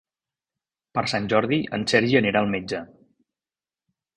Per 0.99 1.03
Sant 1.13 1.27
Jordi 1.33 1.59
en 1.79 1.85
Sergi 1.93 2.17
anirà 2.21 2.43
al 2.47 2.51
metge. 2.55 2.81